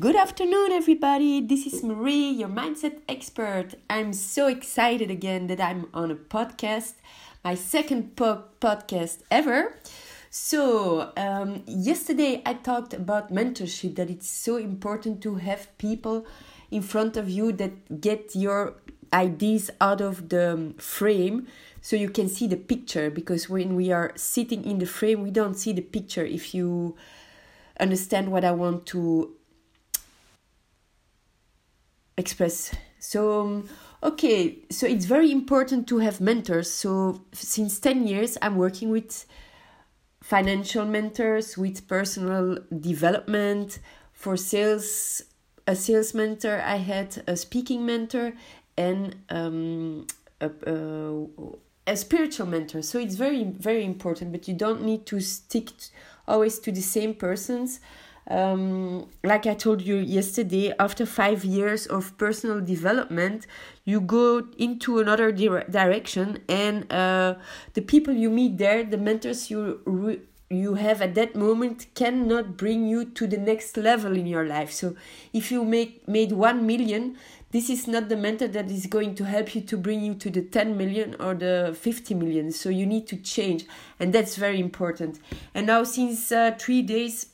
[0.00, 1.40] Good afternoon, everybody.
[1.40, 3.74] This is Marie, your mindset expert.
[3.88, 6.94] I'm so excited again that I'm on a podcast,
[7.44, 9.78] my second po- podcast ever.
[10.30, 16.26] So, um, yesterday I talked about mentorship, that it's so important to have people
[16.72, 18.74] in front of you that get your
[19.12, 21.46] ideas out of the frame
[21.80, 25.30] so you can see the picture because when we are sitting in the frame we
[25.30, 26.96] don't see the picture if you
[27.78, 29.30] understand what i want to
[32.16, 32.74] express.
[32.98, 33.68] So um,
[34.02, 36.70] okay so it's very important to have mentors.
[36.70, 39.26] So since 10 years i'm working with
[40.22, 43.78] financial mentors with personal development.
[44.12, 45.22] For sales
[45.66, 48.32] a sales mentor i had a speaking mentor
[48.76, 50.06] and um,
[50.40, 51.26] a, a,
[51.86, 52.82] a spiritual mentor.
[52.82, 55.70] So it's very very important but you don't need to stick
[56.26, 57.80] always to the same persons
[58.28, 63.46] um, like I told you yesterday, after five years of personal development,
[63.84, 67.34] you go into another dire- direction, and uh,
[67.74, 72.56] the people you meet there, the mentors you re- you have at that moment, cannot
[72.56, 74.72] bring you to the next level in your life.
[74.72, 74.94] So,
[75.32, 77.16] if you make made one million,
[77.50, 80.30] this is not the mentor that is going to help you to bring you to
[80.30, 82.52] the 10 million or the 50 million.
[82.52, 83.66] So, you need to change,
[84.00, 85.20] and that's very important.
[85.54, 87.26] And now, since uh, three days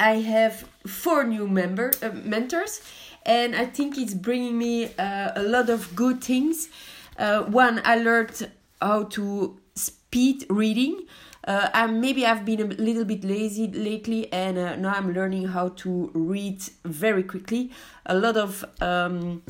[0.00, 2.80] I have four new member uh, mentors,
[3.26, 6.70] and I think it's bringing me uh, a lot of good things.
[7.18, 11.06] Uh, one, I learned how to speed reading.
[11.46, 15.48] Uh, and maybe I've been a little bit lazy lately, and uh, now I'm learning
[15.48, 17.70] how to read very quickly.
[18.04, 19.42] A lot of um,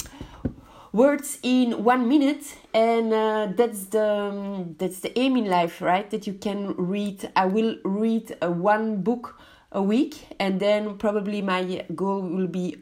[0.92, 6.08] words in one minute, and uh, that's the um, that's the aim in life, right?
[6.10, 7.28] That you can read.
[7.34, 9.40] I will read one book
[9.72, 12.76] a week and then probably my goal will be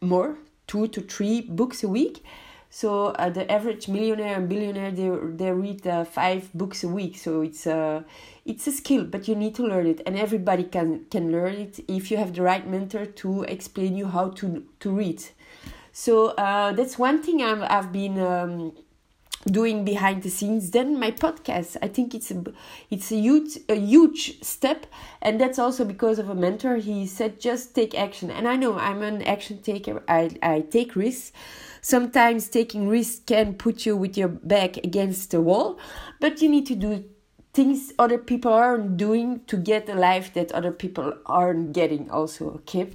[0.00, 2.24] more two to three books a week.
[2.70, 7.18] So uh, the average millionaire and billionaire they they read uh, five books a week.
[7.18, 8.04] So it's a
[8.44, 11.80] it's a skill but you need to learn it and everybody can can learn it
[11.88, 15.22] if you have the right mentor to explain you how to to read.
[15.92, 18.72] So uh, that's one thing I've, I've been um,
[19.46, 22.44] doing behind the scenes then my podcast i think it's a
[22.90, 24.86] it's a huge a huge step.
[25.20, 26.76] And that's also because of a mentor.
[26.76, 28.30] He said just take action.
[28.30, 30.02] And i know i'm an action taker.
[30.08, 31.32] I i take risks.
[31.80, 35.78] Sometimes taking risks can put you with your back against the wall
[36.20, 37.04] but you need to do
[37.52, 42.50] things other people aren't doing to get a life that other people aren't getting also
[42.50, 42.88] okay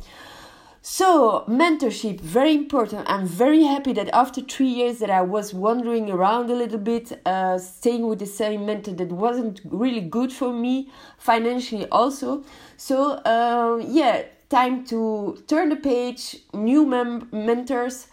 [0.82, 3.10] so, mentorship, very important.
[3.10, 7.20] I'm very happy that after three years that I was wandering around a little bit,
[7.26, 12.44] uh, staying with the same mentor that wasn't really good for me financially, also.
[12.78, 18.08] So, uh, yeah, time to turn the page, new mem- mentors.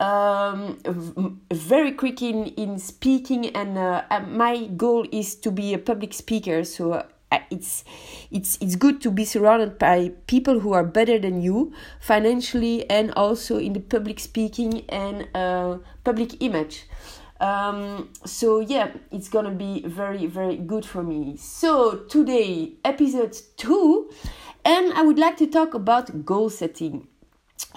[0.00, 6.12] Um, very quick in, in speaking, and uh, my goal is to be a public
[6.12, 6.64] speaker.
[6.64, 7.06] So,
[7.50, 7.84] it's
[8.30, 13.12] it's it's good to be surrounded by people who are better than you financially and
[13.12, 16.84] also in the public speaking and uh, public image.
[17.40, 21.36] Um, so yeah it's gonna be very very good for me.
[21.36, 24.10] So today episode 2
[24.64, 27.08] and i would like to talk about goal setting.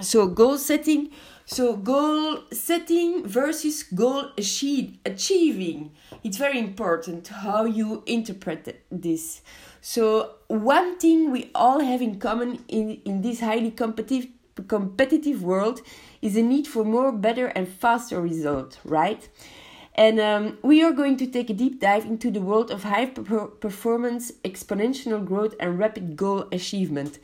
[0.01, 1.09] So goal setting
[1.49, 5.91] so goal setting versus goal achieve, achieving.
[6.21, 9.41] It's very important how you interpret this.
[9.79, 14.27] So one thing we all have in common in, in this highly competitive
[14.67, 15.79] competitive world
[16.21, 19.29] is a need for more, better, and faster result, right?
[19.95, 23.05] And um, we are going to take a deep dive into the world of high
[23.05, 27.19] performance, exponential growth, and rapid goal achievement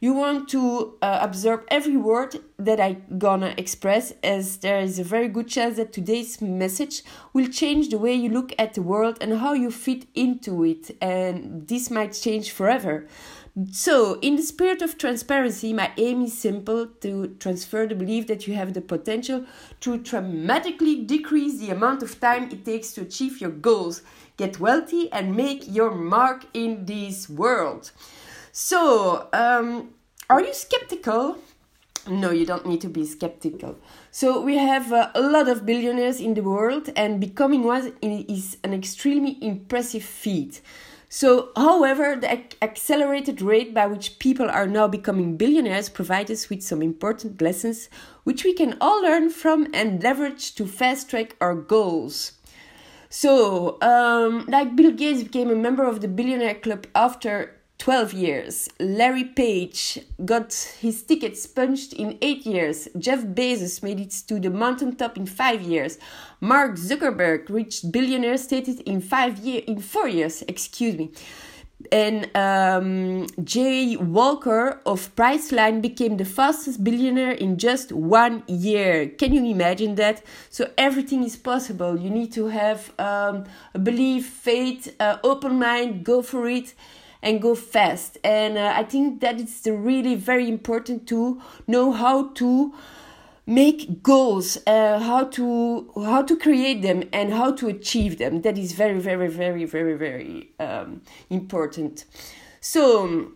[0.00, 5.04] you want to uh, absorb every word that i gonna express as there is a
[5.04, 9.18] very good chance that today's message will change the way you look at the world
[9.20, 13.06] and how you fit into it and this might change forever
[13.72, 18.46] so, in the spirit of transparency, my aim is simple to transfer the belief that
[18.46, 19.46] you have the potential
[19.80, 24.02] to dramatically decrease the amount of time it takes to achieve your goals,
[24.36, 27.90] get wealthy, and make your mark in this world.
[28.52, 29.90] So, um,
[30.30, 31.38] are you skeptical?
[32.08, 33.76] No, you don't need to be skeptical.
[34.10, 38.56] So, we have uh, a lot of billionaires in the world, and becoming one is
[38.64, 40.60] an extremely impressive feat.
[41.10, 46.50] So, however, the ac- accelerated rate by which people are now becoming billionaires provides us
[46.50, 47.88] with some important lessons
[48.24, 52.32] which we can all learn from and leverage to fast track our goals.
[53.08, 58.68] So, um, like Bill Gates became a member of the Billionaire Club after 12 years.
[58.80, 62.88] Larry Page got his tickets punched in 8 years.
[62.98, 65.98] Jeff Bezos made it to the mountaintop in 5 years.
[66.40, 71.12] Mark Zuckerberg reached billionaire status in 5 year in 4 years, excuse me.
[71.92, 79.06] And um, Jay Walker of Priceline became the fastest billionaire in just one year.
[79.10, 80.24] Can you imagine that?
[80.50, 81.96] So everything is possible.
[81.96, 86.74] You need to have um, a belief, faith, uh, open mind, go for it
[87.22, 88.18] and go fast.
[88.24, 92.74] And uh, I think that it's really very important to know how to
[93.46, 98.42] make goals, uh, how to how to create them, and how to achieve them.
[98.42, 102.04] That is very, very, very, very, very um, important.
[102.60, 103.32] So.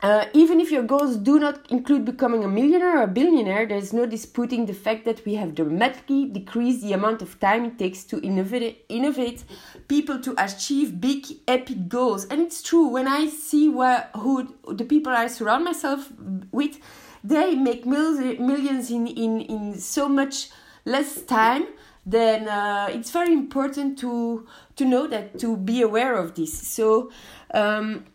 [0.00, 3.78] Uh, even if your goals do not include becoming a millionaire or a billionaire, there
[3.78, 7.78] is no disputing the fact that we have dramatically decreased the amount of time it
[7.80, 9.42] takes to innovate, innovate
[9.88, 12.26] people to achieve big, epic goals.
[12.26, 16.12] And it's true when I see who the people I surround myself
[16.52, 16.78] with,
[17.24, 20.50] they make millions in, in, in so much
[20.84, 21.66] less time
[22.06, 24.46] then uh, it's very important to
[24.76, 27.10] to know that to be aware of this so
[27.52, 28.06] um,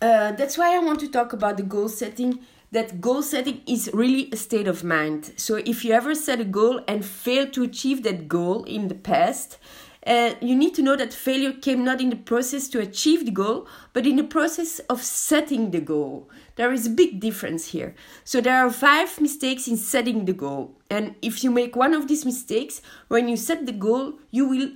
[0.00, 2.40] uh, that's why I want to talk about the goal setting.
[2.72, 5.32] That goal setting is really a state of mind.
[5.36, 8.94] So if you ever set a goal and fail to achieve that goal in the
[8.94, 9.58] past,
[10.06, 13.30] uh, you need to know that failure came not in the process to achieve the
[13.30, 16.30] goal, but in the process of setting the goal.
[16.56, 17.94] There is a big difference here.
[18.24, 20.76] So there are five mistakes in setting the goal.
[20.90, 24.70] And if you make one of these mistakes, when you set the goal, you will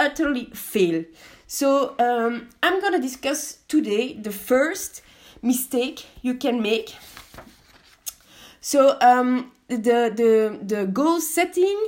[0.00, 1.04] utterly fail.
[1.54, 5.02] So um, I'm gonna discuss today the first
[5.40, 6.96] mistake you can make.
[8.60, 11.78] So um, the the the goal setting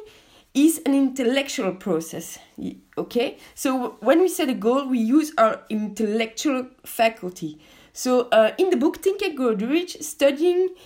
[0.55, 2.39] is an intellectual process.
[2.97, 7.59] Okay, so when we set a goal, we use our intellectual faculty.
[7.93, 10.77] So uh, in the book Think and Grow Rich, studying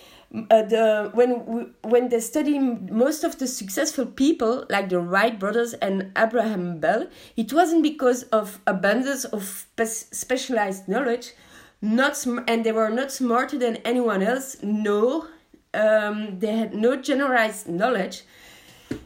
[0.49, 5.73] uh, the when when they study most of the successful people like the Wright brothers
[5.73, 11.33] and Abraham Bell, it wasn't because of abundance of specialized knowledge,
[11.81, 14.55] not and they were not smarter than anyone else.
[14.63, 15.27] No,
[15.73, 18.23] um, they had no generalized knowledge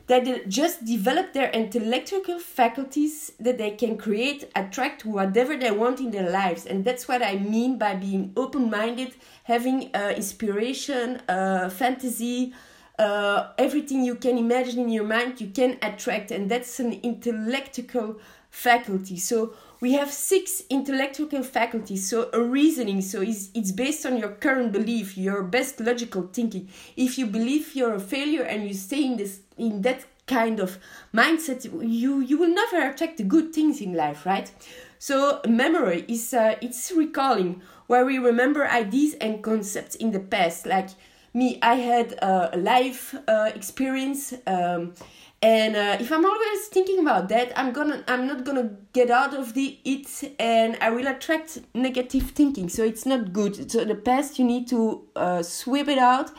[0.07, 6.11] they just develop their intellectual faculties that they can create, attract whatever they want in
[6.11, 6.65] their lives.
[6.65, 12.53] And that's what I mean by being open minded, having uh, inspiration, uh, fantasy,
[12.99, 16.31] uh, everything you can imagine in your mind, you can attract.
[16.31, 18.19] And that's an intellectual
[18.49, 19.17] faculty.
[19.17, 22.09] So we have six intellectual faculties.
[22.09, 26.69] So a reasoning, so it's, it's based on your current belief, your best logical thinking.
[26.95, 30.79] If you believe you're a failure and you stay in this in that kind of
[31.13, 34.51] mindset, you you will never attract the good things in life, right?
[34.97, 40.65] So memory is uh, it's recalling where we remember ideas and concepts in the past,
[40.65, 40.89] like
[41.35, 44.93] me i had a life uh, experience um,
[45.41, 49.33] and uh, if i'm always thinking about that i'm gonna i'm not gonna get out
[49.33, 52.69] of the it and i will attract negative thinking.
[52.69, 53.69] So it's not good.
[53.69, 56.31] So the past you need to uh, sweep it out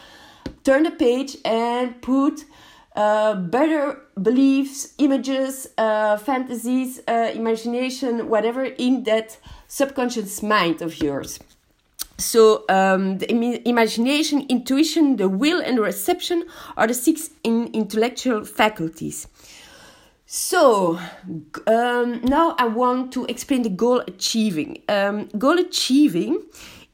[0.64, 2.44] turn the page and put
[2.96, 9.38] uh, better beliefs images uh, fantasies uh, imagination whatever in that
[9.69, 11.38] subconscious mind of yours
[12.19, 16.44] so um, the Im imagination, intuition, the will, and reception
[16.76, 19.29] are the six in intellectual faculties.
[20.24, 20.98] So
[21.67, 24.82] um, now I want to explain the goal achieving.
[24.88, 26.43] Um, goal achieving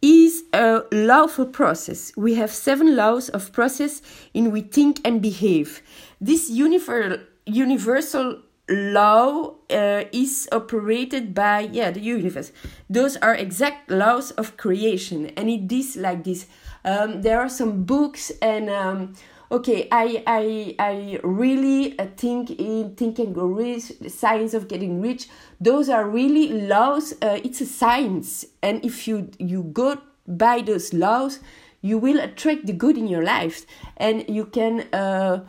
[0.03, 2.13] is a lawful process.
[2.17, 4.03] We have seven laws of process
[4.35, 5.81] in we think and behave.
[6.21, 12.53] This universal law uh, is operated by yeah the universe
[12.89, 16.47] those are exact laws of creation and it is like this
[16.85, 19.15] um, there are some books and um,
[19.53, 25.29] okay i i i really uh, think in thinking rich science of getting rich
[25.61, 28.45] those are really laws uh, it's a science.
[28.63, 31.39] And if you you go by those laws
[31.83, 33.67] you will attract the good in your life.
[33.97, 35.45] And you can uh,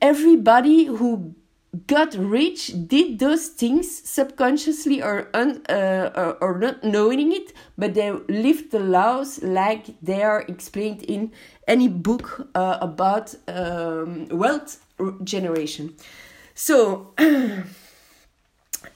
[0.00, 1.34] everybody who
[1.86, 7.94] got rich did those things subconsciously or un, uh, or, or not knowing it but
[7.94, 11.32] they lived the laws like they are explained in
[11.66, 14.84] any book uh, about um, wealth
[15.24, 15.94] generation
[16.54, 17.14] so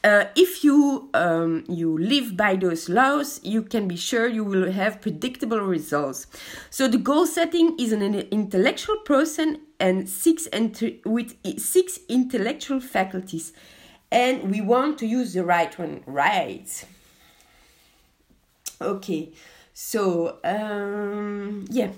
[0.02, 4.70] Uh, if you um, you live by those laws, you can be sure you will
[4.70, 6.26] have predictable results.
[6.70, 13.52] So the goal setting is an intellectual process and six ent- with six intellectual faculties,
[14.10, 16.84] and we want to use the right one, right?
[18.80, 19.32] Okay,
[19.72, 21.90] so um, yeah,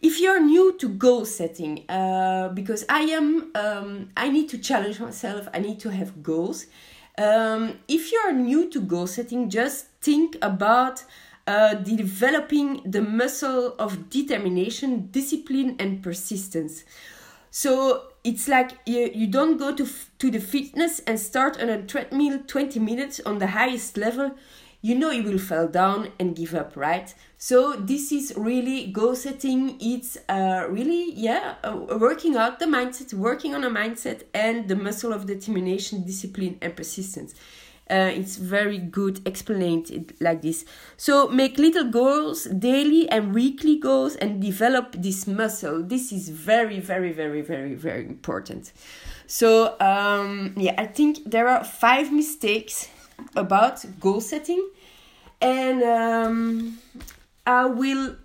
[0.00, 5.00] if you're new to goal setting, uh, because I am, um, I need to challenge
[5.00, 5.48] myself.
[5.52, 6.66] I need to have goals.
[7.16, 11.02] Um, if you're new to goal setting, just think about
[11.48, 16.84] uh, developing the muscle of determination, discipline, and persistence.
[17.50, 19.88] So it's like you, you don't go to,
[20.18, 24.32] to the fitness and start on a treadmill 20 minutes on the highest level.
[24.82, 27.12] You know you will fall down and give up, right?
[27.38, 29.78] So this is really goal setting.
[29.80, 34.76] It's uh, really, yeah, uh, working out the mindset, working on a mindset and the
[34.76, 37.34] muscle of determination, discipline, and persistence.
[37.90, 40.64] Uh, it's very good explained like this.
[40.96, 45.82] So make little goals, daily and weekly goals, and develop this muscle.
[45.82, 48.72] This is very, very, very, very, very important.
[49.26, 52.88] So um, yeah, I think there are five mistakes
[53.36, 54.68] about goal setting,
[55.40, 56.78] and um,
[57.46, 58.16] I will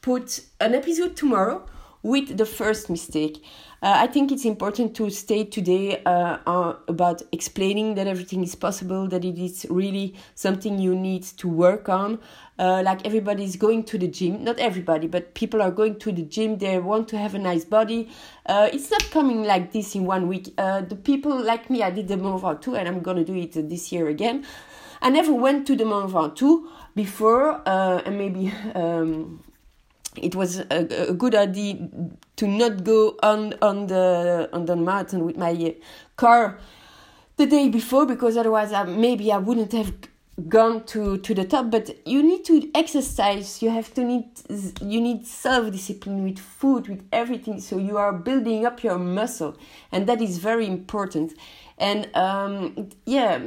[0.00, 1.66] put an episode tomorrow
[2.02, 3.42] with the first mistake.
[3.84, 8.54] Uh, I think it's important to stay today uh, uh, about explaining that everything is
[8.54, 12.18] possible, that it is really something you need to work on.
[12.58, 16.12] Uh, like everybody is going to the gym, not everybody, but people are going to
[16.12, 18.08] the gym, they want to have a nice body.
[18.46, 20.54] Uh, it's not coming like this in one week.
[20.56, 23.52] Uh, the people like me, I did the Mont Ventoux and I'm to do it
[23.68, 24.46] this year again.
[25.02, 28.50] I never went to the Mont Ventoux before, and maybe.
[28.74, 29.44] Um,
[30.16, 31.88] it was a, a, good idea
[32.36, 35.74] to not go on on the on the mountain with my
[36.16, 36.58] car
[37.36, 39.92] the day before because otherwise I, maybe I wouldn't have
[40.48, 41.70] gone to to the top.
[41.70, 43.62] But you need to exercise.
[43.62, 44.26] You have to need
[44.80, 47.60] you need self discipline with food with everything.
[47.60, 49.56] So you are building up your muscle
[49.92, 51.34] and that is very important.
[51.78, 53.40] And um, yeah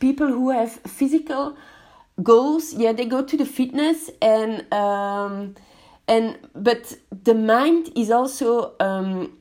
[0.00, 1.56] people who have physical
[2.22, 5.54] goals yeah they go to the fitness and um,
[6.08, 9.38] and but the mind is also um,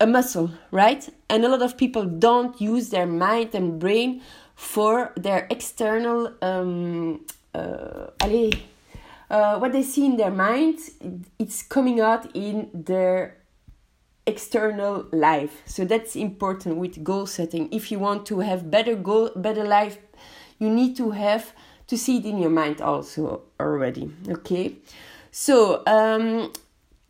[0.00, 1.08] a muscle right?
[1.28, 4.22] And a lot of people don't use their mind and brain
[4.54, 8.06] for their external um, uh,
[9.30, 10.78] uh, what they see in their mind
[11.38, 13.36] it's coming out in their
[14.26, 15.62] external life.
[15.66, 17.72] So that's important with goal setting.
[17.72, 19.98] If you want to have better goal better life
[20.62, 21.52] you need to have
[21.88, 24.76] to see it in your mind also already okay
[25.32, 26.52] so um,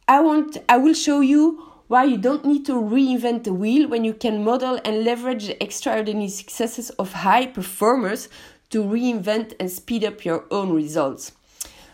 [0.07, 4.05] I want I will show you why you don't need to reinvent the wheel when
[4.05, 8.29] you can model and leverage the extraordinary successes of high performers
[8.71, 11.33] to reinvent and speed up your own results.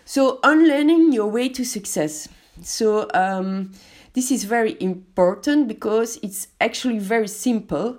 [0.04, 2.28] So unlearning your way to success.
[2.62, 3.72] So um,
[4.12, 7.98] this is very important because it's actually very simple.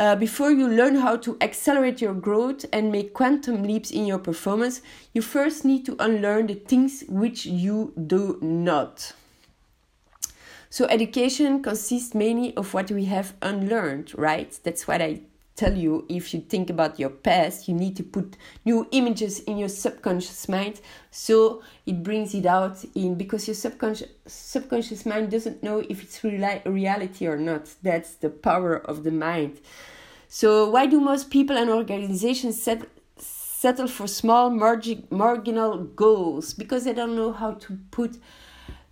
[0.00, 4.18] Uh, before you learn how to accelerate your growth and make quantum leaps in your
[4.18, 4.80] performance,
[5.12, 9.12] you first need to unlearn the things which you do not.
[10.70, 14.58] So, education consists mainly of what we have unlearned, right?
[14.62, 15.20] That's what I
[15.56, 19.58] tell you if you think about your past you need to put new images in
[19.58, 20.80] your subconscious mind.
[21.10, 26.20] So it brings it out in because your subconscious subconscious mind doesn't know if it's
[26.20, 27.68] reali- reality or not.
[27.82, 29.60] That's the power of the mind.
[30.28, 32.88] So why do most people and organizations set,
[33.18, 36.54] settle for small margin, marginal goals?
[36.54, 38.16] Because they don't know how to put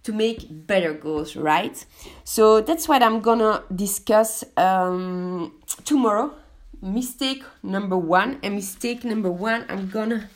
[0.02, 1.84] to make better goals right?
[2.24, 5.52] So that's what i'm gonna discuss um,
[5.84, 6.34] tomorrow
[6.80, 10.28] mistake number one and mistake number one i'm gonna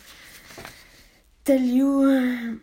[1.44, 2.60] tell you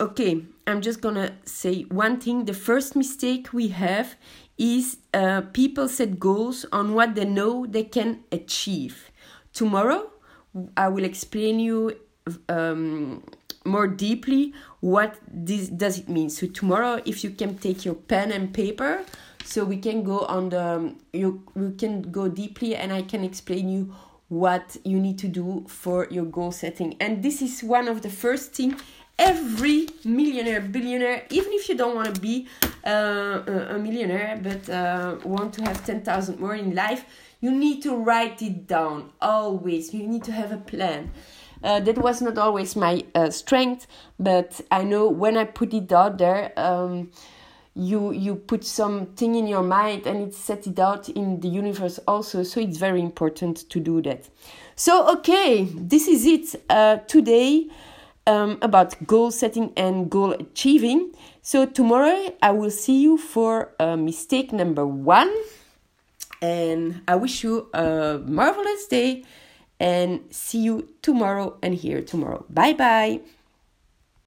[0.00, 2.44] okay i'm just gonna say one thing.
[2.44, 4.16] The first mistake we have
[4.58, 9.10] is uh, people set goals on what they know they can achieve.
[9.52, 10.10] Tomorrow
[10.76, 11.96] i will explain you
[12.48, 13.22] um,
[13.64, 16.30] more deeply what this does it mean.
[16.30, 19.04] So tomorrow if you can take your pen and paper
[19.48, 23.68] so we can go on the you we can go deeply and i can explain
[23.68, 23.94] you
[24.28, 26.94] what you need to do for your goal setting.
[27.00, 28.76] And this is one of the first thing
[29.20, 32.46] every millionaire billionaire even if you don't want to be
[32.86, 37.04] uh, a millionaire but uh, want to have 10000 more in life
[37.40, 39.92] you need to write it down always.
[39.92, 41.10] You need to have a plan.
[41.64, 43.88] Uh, that was not always my uh, strength
[44.20, 47.10] but i know when i put it out there um,
[47.78, 51.98] you you put something in your mind and it set it out in the universe
[52.08, 54.28] also so it's very important to do that
[54.74, 57.68] so okay this is it uh, today
[58.26, 63.96] um, about goal setting and goal achieving so tomorrow i will see you for uh,
[63.96, 65.32] mistake number one
[66.42, 69.24] and i wish you a marvelous day
[69.80, 72.44] and see you tomorrow and here tomorrow.
[72.50, 73.20] Bye bye.